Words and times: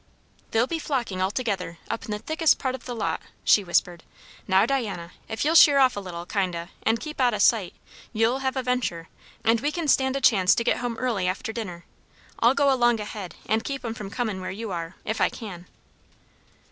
"They'll 0.49 0.65
be 0.65 0.77
all 0.77 0.87
flocking 0.87 1.29
together, 1.29 1.77
up 1.87 2.05
in 2.05 2.09
the 2.11 2.17
thickest 2.17 2.57
part 2.57 2.73
of 2.73 2.85
the 2.85 2.95
lot," 2.95 3.21
she 3.43 3.63
whispered. 3.63 4.01
"Now, 4.47 4.65
Diana, 4.65 5.11
if 5.29 5.45
you'll 5.45 5.53
sheer 5.53 5.77
off 5.77 5.95
a 5.95 5.99
little, 5.99 6.25
kind 6.25 6.55
o', 6.55 6.69
and 6.81 6.99
keep 6.99 7.21
out 7.21 7.35
o' 7.35 7.37
sight, 7.37 7.75
you'll 8.11 8.39
have 8.39 8.57
a 8.57 8.63
ventur'; 8.63 9.09
and 9.43 9.61
we 9.61 9.71
can 9.71 9.87
stand 9.87 10.15
a 10.15 10.19
chance 10.19 10.55
to 10.55 10.63
get 10.63 10.77
home 10.77 10.97
early 10.97 11.27
after 11.27 11.53
dinner. 11.53 11.85
I'll 12.39 12.55
go 12.55 12.73
along 12.73 12.99
ahead 12.99 13.35
and 13.45 13.63
keep 13.63 13.85
'em 13.85 13.93
from 13.93 14.09
comin' 14.09 14.41
where 14.41 14.49
you 14.49 14.71
are 14.71 14.95
if 15.05 15.21
I 15.21 15.29
can." 15.29 15.67